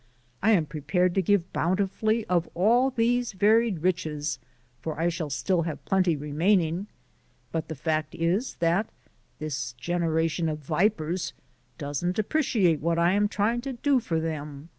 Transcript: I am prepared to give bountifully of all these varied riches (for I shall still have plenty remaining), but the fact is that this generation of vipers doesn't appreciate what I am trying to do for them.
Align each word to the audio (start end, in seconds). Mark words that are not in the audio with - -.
I 0.41 0.49
am 0.53 0.65
prepared 0.65 1.13
to 1.13 1.21
give 1.21 1.53
bountifully 1.53 2.25
of 2.25 2.49
all 2.55 2.89
these 2.89 3.33
varied 3.33 3.83
riches 3.83 4.39
(for 4.79 4.99
I 4.99 5.09
shall 5.09 5.29
still 5.29 5.61
have 5.61 5.85
plenty 5.85 6.15
remaining), 6.15 6.87
but 7.51 7.67
the 7.67 7.75
fact 7.75 8.15
is 8.15 8.55
that 8.55 8.89
this 9.37 9.73
generation 9.73 10.49
of 10.49 10.57
vipers 10.57 11.33
doesn't 11.77 12.17
appreciate 12.17 12.79
what 12.79 12.97
I 12.97 13.11
am 13.11 13.27
trying 13.27 13.61
to 13.61 13.73
do 13.73 13.99
for 13.99 14.19
them. 14.19 14.69